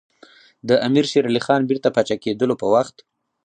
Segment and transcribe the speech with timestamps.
[0.67, 2.95] د امیر شېر علي خان بیرته پاچا کېدلو په وخت.